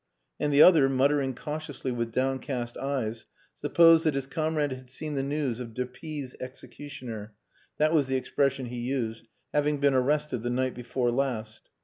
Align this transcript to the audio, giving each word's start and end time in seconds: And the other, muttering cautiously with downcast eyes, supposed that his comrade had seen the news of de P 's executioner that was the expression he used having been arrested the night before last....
And 0.39 0.51
the 0.51 0.63
other, 0.63 0.89
muttering 0.89 1.35
cautiously 1.35 1.91
with 1.91 2.11
downcast 2.11 2.75
eyes, 2.75 3.25
supposed 3.53 4.03
that 4.03 4.15
his 4.15 4.25
comrade 4.25 4.71
had 4.71 4.89
seen 4.89 5.13
the 5.13 5.21
news 5.21 5.59
of 5.59 5.75
de 5.75 5.85
P 5.85 6.25
's 6.25 6.33
executioner 6.41 7.35
that 7.77 7.93
was 7.93 8.07
the 8.07 8.15
expression 8.15 8.65
he 8.65 8.79
used 8.79 9.27
having 9.53 9.79
been 9.79 9.93
arrested 9.93 10.41
the 10.41 10.49
night 10.49 10.73
before 10.73 11.11
last.... 11.11 11.69